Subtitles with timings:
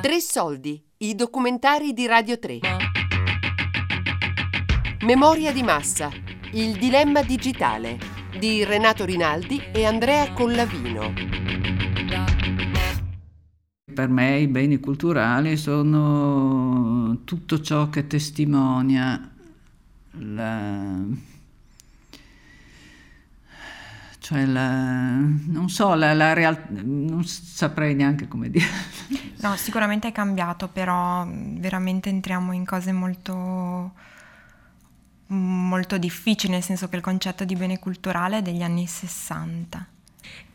[0.00, 2.60] Tre soldi, i documentari di Radio 3.
[5.04, 6.10] Memoria di massa,
[6.52, 7.98] il dilemma digitale
[8.38, 11.12] di Renato Rinaldi e Andrea Collavino.
[13.92, 19.30] Per me i beni culturali sono tutto ciò che testimonia
[20.12, 20.98] la,
[24.30, 28.64] cioè la, non so, la, la realtà, non saprei neanche come dire.
[29.40, 33.90] No, sicuramente è cambiato, però veramente entriamo in cose molto,
[35.26, 39.86] molto difficili, nel senso che il concetto di bene culturale è degli anni 60.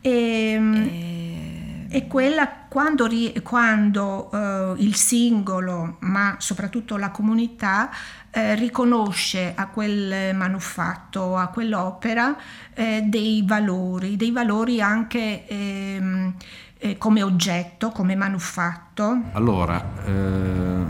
[0.00, 1.65] E, e...
[1.88, 3.08] e quella quando,
[3.42, 7.90] quando uh, il singolo, ma soprattutto la comunità,
[8.30, 12.36] eh, riconosce a quel manufatto, a quell'opera,
[12.74, 16.34] eh, dei valori, dei valori anche ehm,
[16.76, 19.22] eh, come oggetto, come manufatto.
[19.32, 20.84] Allora, eh,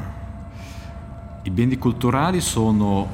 [1.45, 3.09] i beni culturali sono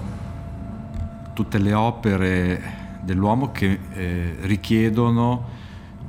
[1.34, 5.60] tutte le opere dell'uomo che eh, richiedono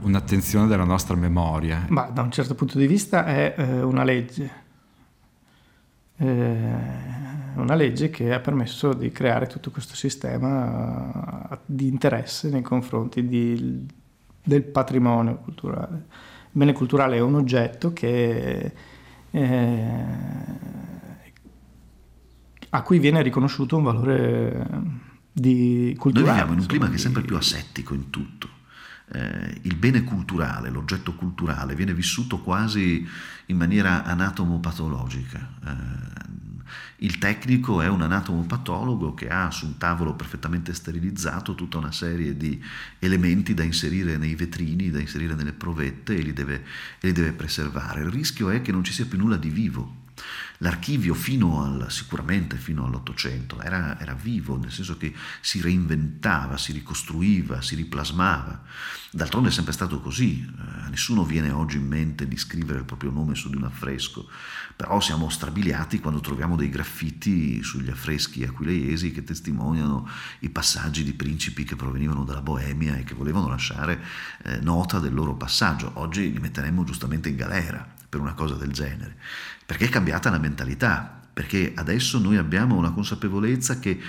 [0.04, 1.86] un'attenzione della nostra memoria.
[1.90, 4.62] Ma da un certo punto di vista è eh, una legge
[6.18, 12.62] eh, una legge che ha permesso di creare tutto questo sistema eh, di interesse nei
[12.62, 13.86] confronti di,
[14.44, 15.96] del patrimonio culturale.
[15.96, 18.74] Il bene culturale è un oggetto che,
[19.32, 20.06] eh,
[22.70, 24.68] a cui viene riconosciuto un valore
[25.32, 26.28] di culturale.
[26.28, 28.53] Noi viviamo in un clima che è sempre più asettico in tutto
[29.14, 33.08] eh, il bene culturale, l'oggetto culturale, viene vissuto quasi
[33.48, 35.50] in maniera anatomopatologica.
[35.66, 36.32] Eh,
[36.98, 42.38] il tecnico è un anatomopatologo che ha su un tavolo perfettamente sterilizzato tutta una serie
[42.38, 42.64] di
[43.00, 46.64] elementi da inserire nei vetrini, da inserire nelle provette e li deve,
[47.00, 48.02] e li deve preservare.
[48.02, 50.02] Il rischio è che non ci sia più nulla di vivo
[50.60, 56.72] L'archivio fino al, sicuramente fino all'Ottocento era, era, vivo, nel senso che si reinventava, si
[56.72, 58.62] ricostruiva, si riplasmava.
[59.12, 63.12] D'altronde è sempre stato così, a nessuno viene oggi in mente di scrivere il proprio
[63.12, 64.28] nome su di un affresco,
[64.76, 70.08] però siamo strabiliati quando troviamo dei graffiti sugli affreschi aquileiesi che testimoniano
[70.40, 74.02] i passaggi di principi che provenivano dalla Boemia e che volevano lasciare
[74.44, 75.92] eh, nota del loro passaggio.
[75.96, 79.18] Oggi li metteremmo giustamente in galera per una cosa del genere,
[79.74, 84.00] perché è cambiata la mentalità, perché adesso noi abbiamo una consapevolezza che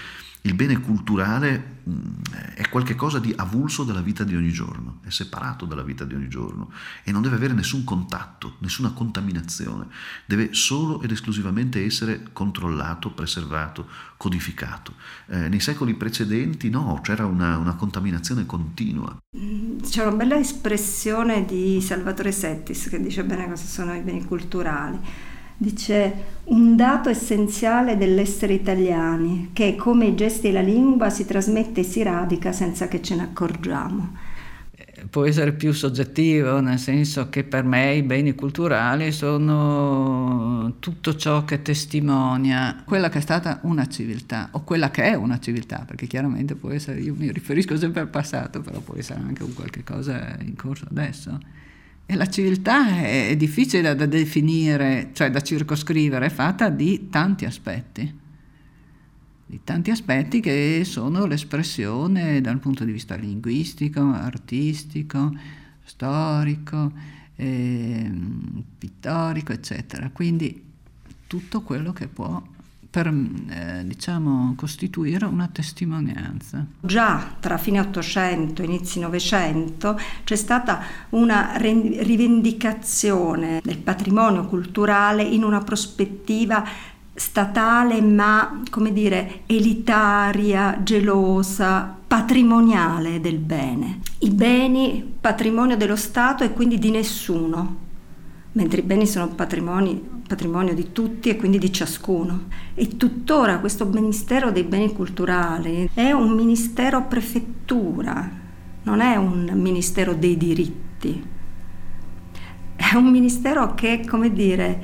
[0.42, 2.22] il bene culturale mm,
[2.56, 6.28] è qualcosa di avulso dalla vita di ogni giorno, è separato dalla vita di ogni
[6.28, 6.70] giorno
[7.03, 9.86] e non deve avere nessun contatto, nessuna contaminazione,
[10.26, 13.88] deve solo ed esclusivamente essere controllato, preservato,
[14.19, 14.97] codificato.
[15.28, 19.16] Eh, nei secoli precedenti no, c'era una, una contaminazione continua.
[19.82, 25.32] C'è una bella espressione di Salvatore Settis che dice bene cosa sono i beni culturali
[25.56, 31.81] dice un dato essenziale dell'essere italiani, che come i gesti e la lingua si trasmette
[31.81, 34.16] e si radica senza che ce ne accorgiamo.
[34.72, 41.16] Eh, può essere più soggettivo, nel senso che per me i beni culturali sono tutto
[41.16, 45.84] ciò che testimonia quella che è stata una civiltà, o quella che è una civiltà,
[45.86, 49.54] perché chiaramente può essere, io mi riferisco sempre al passato, però può essere anche un
[49.54, 51.62] qualche cosa in corso adesso.
[52.06, 58.19] E la civiltà è difficile da definire, cioè da circoscrivere, è fatta di tanti aspetti,
[59.47, 65.34] di tanti aspetti che sono l'espressione dal punto di vista linguistico, artistico,
[65.82, 66.92] storico,
[67.37, 68.10] eh,
[68.78, 70.10] pittorico, eccetera.
[70.10, 70.62] Quindi
[71.26, 72.42] tutto quello che può
[72.94, 76.65] per eh, diciamo, costituire una testimonianza.
[76.81, 85.43] Già tra fine Ottocento e inizi Novecento c'è stata una rivendicazione del patrimonio culturale in
[85.43, 86.65] una prospettiva
[87.12, 94.03] statale ma come dire elitaria, gelosa, patrimoniale del bene.
[94.18, 97.84] I beni patrimonio dello Stato e quindi di nessuno,
[98.54, 102.45] mentre i beni sono patrimoni patrimonio di tutti e quindi di ciascuno.
[102.74, 108.30] E tuttora questo Ministero dei Beni Culturali è un ministero prefettura,
[108.83, 111.33] non è un ministero dei diritti.
[112.77, 114.83] È un ministero che, come dire,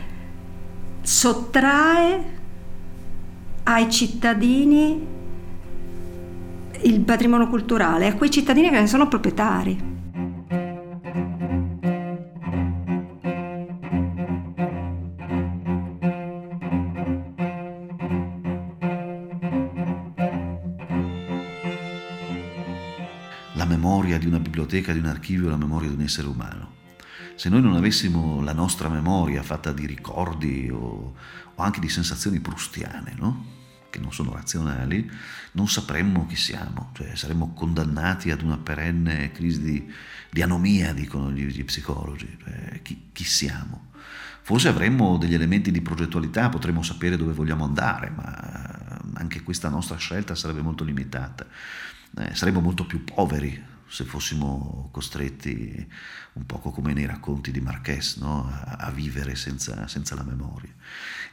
[1.03, 2.39] sottrae
[3.65, 5.19] ai cittadini
[6.83, 9.90] il patrimonio culturale, a quei cittadini che ne sono proprietari.
[24.71, 26.79] Biblioteca, di un archivio, la memoria di un essere umano.
[27.35, 31.15] se noi non avessimo la nostra memoria fatta di ricordi o,
[31.55, 33.59] o anche di sensazioni prustiane, no?
[33.91, 35.11] che non sono razionali,
[35.53, 39.93] non sapremmo chi siamo, cioè saremmo condannati ad una perenne crisi di,
[40.31, 43.89] di anomia, dicono gli, gli psicologi, cioè, chi, chi siamo.
[44.43, 49.97] Forse avremmo degli elementi di progettualità, potremmo sapere dove vogliamo andare, ma anche questa nostra
[49.97, 51.47] scelta sarebbe molto limitata.
[52.19, 55.87] Eh, saremmo molto più poveri se fossimo costretti,
[56.35, 58.49] un poco come nei racconti di Marquez, no?
[58.49, 60.71] a, a, vivere senza, senza la memoria.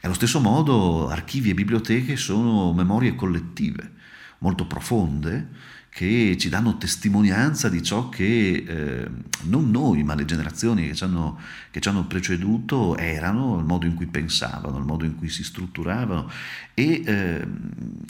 [0.00, 3.92] allo stesso modo archivi e biblioteche sono memorie collettive,
[4.38, 5.48] molto profonde,
[5.90, 9.10] che ci danno testimonianza di ciò che eh,
[9.44, 11.40] non noi, ma le generazioni che ci, hanno,
[11.70, 15.42] che ci, hanno, preceduto erano, il modo in cui pensavano, il modo in cui si
[15.42, 16.30] strutturavano
[16.74, 17.46] e eh,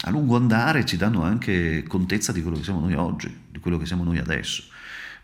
[0.03, 3.79] a lungo andare ci danno anche contezza di quello che siamo noi oggi, di quello
[3.79, 4.65] che siamo noi adesso,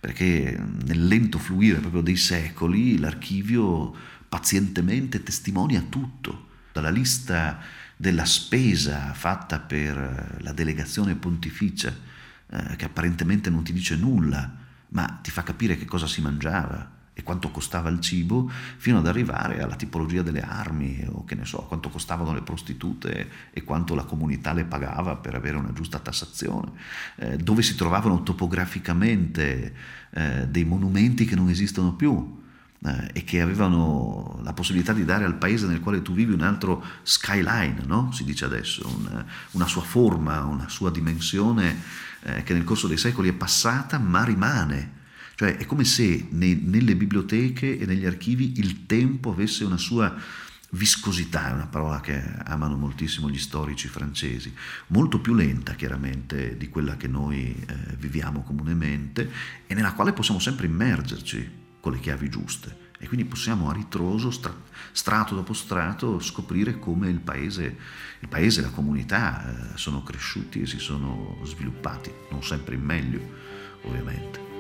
[0.01, 3.95] perché nel lento fluire proprio dei secoli l'archivio
[4.29, 7.61] pazientemente testimonia tutto, dalla lista
[7.97, 12.13] della spesa fatta per la delegazione pontificia,
[12.55, 14.49] eh, che apparentemente non ti dice nulla,
[14.91, 19.07] ma ti fa capire che cosa si mangiava e quanto costava il cibo, fino ad
[19.07, 23.95] arrivare alla tipologia delle armi o che ne so, quanto costavano le prostitute e quanto
[23.95, 26.73] la comunità le pagava per avere una giusta tassazione,
[27.17, 29.75] eh, dove si trovavano topograficamente
[30.11, 32.43] eh, dei monumenti che non esistono più
[32.85, 36.43] eh, e che avevano la possibilità di dare al paese nel quale tu vivi un
[36.43, 38.13] altro skyline, no?
[38.13, 41.81] si dice adesso, una, una sua forma, una sua dimensione
[42.21, 45.03] eh, che nel corso dei secoli è passata ma rimane.
[45.35, 50.15] Cioè è come se ne, nelle biblioteche e negli archivi il tempo avesse una sua
[50.71, 54.55] viscosità, è una parola che amano moltissimo gli storici francesi,
[54.89, 59.31] molto più lenta chiaramente di quella che noi eh, viviamo comunemente
[59.67, 64.31] e nella quale possiamo sempre immergerci con le chiavi giuste e quindi possiamo a ritroso,
[64.93, 67.77] strato dopo strato, scoprire come il paese,
[68.21, 73.21] il paese la comunità eh, sono cresciuti e si sono sviluppati, non sempre in meglio
[73.83, 74.54] ovviamente.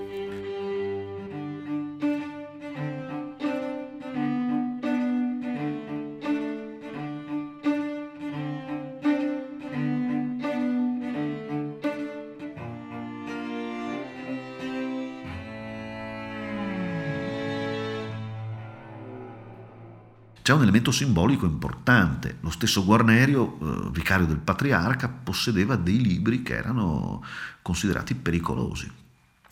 [20.54, 22.38] Un elemento simbolico importante.
[22.40, 27.24] Lo stesso Guarnerio, eh, vicario del patriarca, possedeva dei libri che erano
[27.62, 28.90] considerati pericolosi.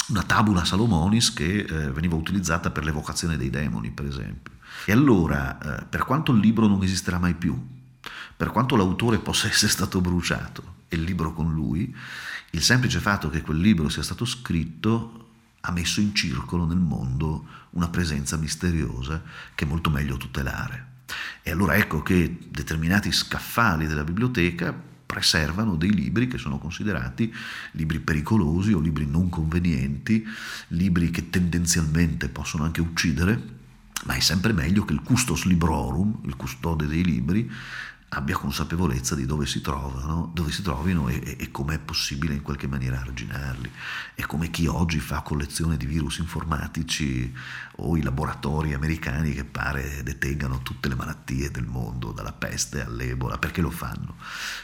[0.09, 4.53] Una tabula Salomonis che eh, veniva utilizzata per l'evocazione dei demoni, per esempio.
[4.85, 7.57] E allora, eh, per quanto il libro non esisterà mai più,
[8.37, 11.95] per quanto l'autore possa essere stato bruciato e il libro con lui,
[12.51, 15.29] il semplice fatto che quel libro sia stato scritto
[15.61, 19.23] ha messo in circolo nel mondo una presenza misteriosa
[19.55, 20.91] che è molto meglio tutelare.
[21.43, 27.33] E allora ecco che determinati scaffali della biblioteca preservano dei libri che sono considerati
[27.73, 30.25] libri pericolosi o libri non convenienti,
[30.69, 33.41] libri che tendenzialmente possono anche uccidere,
[34.05, 37.51] ma è sempre meglio che il custos librorum, il custode dei libri,
[38.15, 42.43] abbia consapevolezza di dove si trovano, dove si trovino e, e come è possibile in
[42.43, 43.71] qualche maniera arginarli.
[44.15, 47.33] È come chi oggi fa collezione di virus informatici
[47.77, 53.39] o i laboratori americani che pare detengano tutte le malattie del mondo, dalla peste all'ebola.
[53.39, 54.17] Perché lo fanno?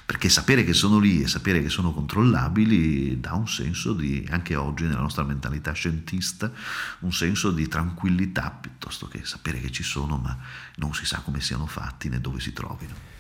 [0.05, 4.57] Perché sapere che sono lì e sapere che sono controllabili dà un senso di, anche
[4.57, 6.53] oggi nella nostra mentalità scientista,
[7.01, 10.37] un senso di tranquillità piuttosto che sapere che ci sono ma
[10.77, 13.18] non si sa come siano fatti né dove si trovino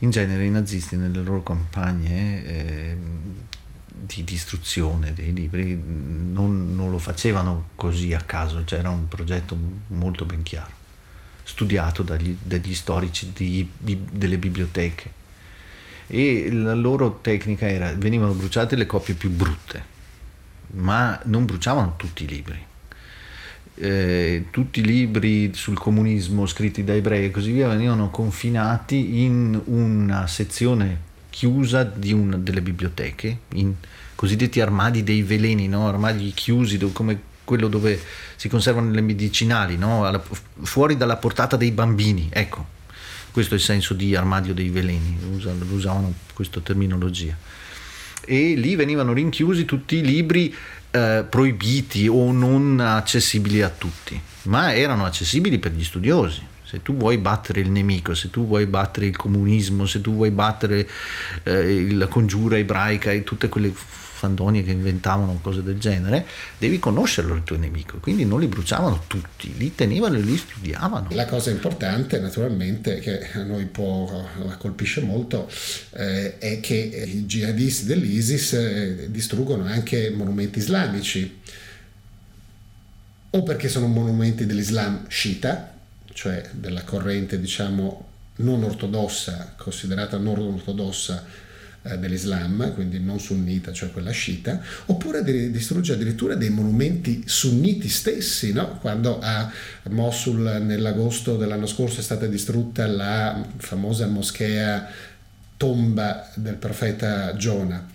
[0.00, 2.96] in genere i nazisti nelle loro campagne eh,
[3.88, 9.56] di distruzione dei libri non, non, lo facevano così a caso, c'era un progetto
[9.88, 10.72] molto ben chiaro,
[11.42, 15.24] studiato dagli, dagli storici di, delle biblioteche.
[16.08, 19.94] E la loro tecnica era venivano bruciate le copie più brutte,
[20.72, 22.74] ma non bruciavano tutti i libri
[23.76, 29.60] eh, tutti i libri sul comunismo scritti da ebrei e così via venivano confinati in
[29.66, 33.74] una sezione chiusa di una delle biblioteche, in
[34.14, 35.86] cosiddetti armadi dei veleni, no?
[35.86, 38.00] armadi chiusi dove, come quello dove
[38.36, 40.06] si conservano le medicinali, no?
[40.06, 40.22] Alla,
[40.62, 42.66] fuori dalla portata dei bambini, ecco,
[43.30, 45.18] questo è il senso di armadio dei veleni,
[45.70, 47.36] usavano questa terminologia.
[48.26, 50.54] E lì venivano rinchiusi tutti i libri
[50.90, 56.42] eh, proibiti o non accessibili a tutti, ma erano accessibili per gli studiosi.
[56.68, 60.30] Se tu vuoi battere il nemico, se tu vuoi battere il comunismo, se tu vuoi
[60.30, 60.88] battere
[61.44, 63.72] eh, la congiura ebraica e tutte quelle
[64.16, 66.26] fandonie che inventavano cose del genere,
[66.58, 71.08] devi conoscerlo il tuo nemico, quindi non li bruciavano tutti, li tenevano e li studiavano.
[71.12, 74.26] La cosa importante naturalmente che a noi può,
[74.58, 75.48] colpisce molto
[75.92, 81.40] eh, è che i jihadisti dell'ISIS eh, distruggono anche monumenti islamici
[83.30, 85.75] o perché sono monumenti dell'Islam sciita,
[86.16, 91.24] cioè della corrente diciamo non ortodossa, considerata non ortodossa
[91.82, 98.54] eh, dell'Islam, quindi non sunnita, cioè quella sciita, oppure distrugge addirittura dei monumenti sunniti stessi,
[98.54, 98.78] no?
[98.78, 99.52] quando a
[99.90, 104.88] Mosul nell'agosto dell'anno scorso è stata distrutta la famosa moschea
[105.58, 107.86] tomba del profeta Giona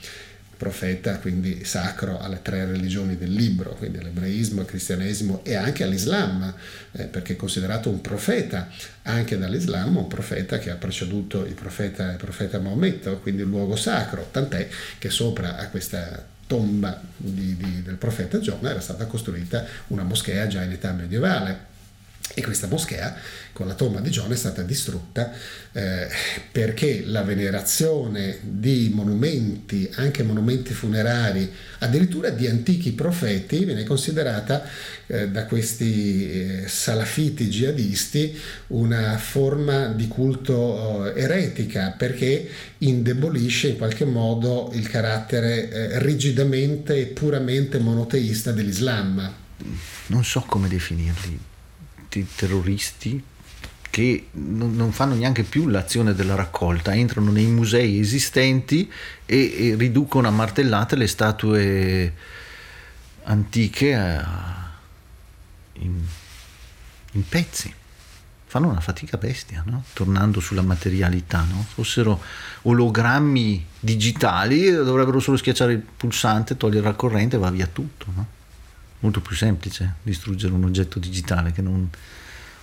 [0.62, 6.54] profeta, quindi sacro alle tre religioni del libro, quindi all'ebraismo, al cristianesimo e anche all'Islam,
[6.92, 8.70] eh, perché è considerato un profeta.
[9.04, 13.76] Anche dall'Islam, un profeta che ha preceduto il profeta, il profeta Maometto, quindi il luogo
[13.76, 14.68] sacro, tant'è
[15.00, 20.46] che sopra a questa tomba di, di, del profeta Giona era stata costruita una moschea
[20.46, 21.70] già in età medievale
[22.34, 23.16] e questa moschea
[23.54, 25.32] con la tomba di Giona è stata distrutta
[25.74, 26.08] eh,
[26.52, 34.64] perché la venerazione di monumenti, anche monumenti funerari, addirittura di antichi profeti, viene considerata
[35.08, 43.78] eh, da questi eh, salafiti jihadisti una forma di culto eh, eretica perché indebolisce in
[43.78, 49.34] qualche modo il carattere eh, rigidamente e puramente monoteista dell'Islam.
[50.08, 51.50] Non so come definirli
[52.12, 53.24] cosiddetti terroristi
[53.90, 58.90] che non fanno neanche più l'azione della raccolta, entrano nei musei esistenti
[59.26, 62.14] e, e riducono a martellate le statue
[63.24, 64.72] antiche a,
[65.74, 66.00] in,
[67.12, 67.74] in, pezzi.
[68.46, 69.84] Fanno una fatica bestia, no?
[69.92, 71.46] tornando sulla materialità.
[71.50, 71.66] No?
[71.74, 72.22] Fossero
[72.64, 78.06] ologrammi digitali, dovrebbero solo schiacciare il pulsante, togliere la corrente e va via tutto.
[78.16, 78.40] No?
[79.02, 81.90] Molto più semplice distruggere un oggetto digitale che non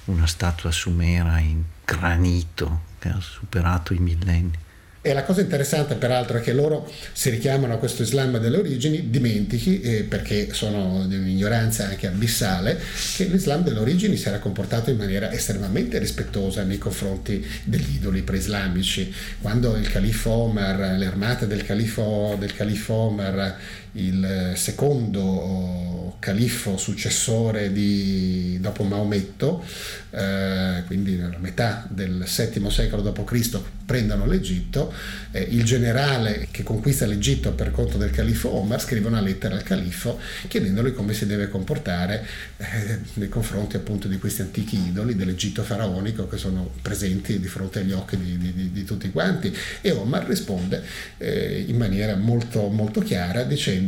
[0.07, 4.67] una statua sumera in granito che ha superato i millenni.
[5.01, 9.11] E la cosa interessante peraltro è che loro si richiamano a questo Islam delle origini,
[9.11, 12.79] dimentichi, eh, perché sono di un'ignoranza anche abissale,
[13.17, 18.23] che l'Islam delle origini si era comportato in maniera estremamente rispettosa nei confronti degli idoli
[18.23, 19.15] preislamici.
[19.41, 23.57] Quando il califfo Omar, le armate del califfo, del califfo Omar,
[23.99, 29.65] il secondo califfo successore di, dopo Maometto,
[30.11, 34.93] eh, quindi nella metà del VII secolo d.C., prendono l'Egitto,
[35.31, 39.63] eh, il generale che conquista l'Egitto per conto del califfo Omar scrive una lettera al
[39.63, 42.27] califfo chiedendogli come si deve comportare
[42.59, 47.79] eh, nei confronti appunto di questi antichi idoli dell'Egitto faraonico che sono presenti di fronte
[47.79, 50.83] agli occhi di, di, di tutti quanti e Omar risponde
[51.17, 53.88] eh, in maniera molto, molto chiara dicendo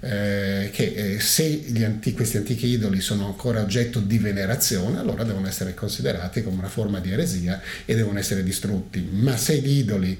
[0.00, 5.46] eh, che eh, se antichi, questi antichi idoli sono ancora oggetto di venerazione allora devono
[5.46, 10.18] essere considerati come una forma di eresia e devono essere distrutti ma se gli idoli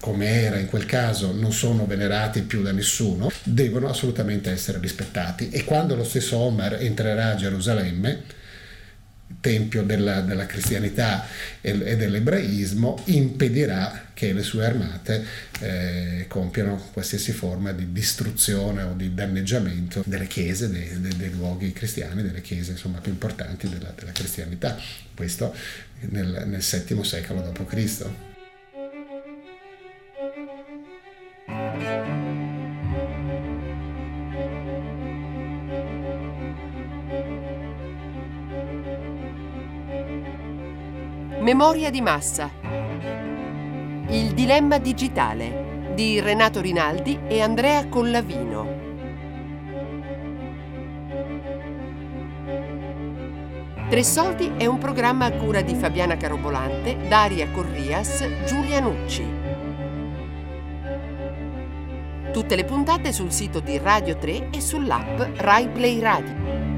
[0.00, 5.50] come era in quel caso, non sono venerati più da nessuno, devono assolutamente essere rispettati.
[5.50, 8.22] E quando lo stesso Omar entrerà a Gerusalemme,
[9.40, 11.26] tempio della, della cristianità
[11.60, 15.24] e, e, dell'ebraismo, impedirà che le sue armate
[15.60, 21.72] eh, compiano qualsiasi forma di distruzione o di danneggiamento delle chiese, dei, dei, dei luoghi
[21.72, 24.78] cristiani, delle chiese insomma, più importanti della, della cristianità.
[25.14, 25.54] Questo
[26.10, 28.29] nel, nel VII secolo d.C.
[41.52, 42.48] Memoria di massa.
[44.10, 48.66] Il dilemma digitale di Renato Rinaldi e Andrea Collavino.
[53.88, 59.26] Tre Soldi è un programma a cura di Fabiana Carobolante, Daria Corrias, Giulia Nucci.
[62.32, 66.69] Tutte le puntate sul sito di Radio 3 e sull'app Rai Play Radio.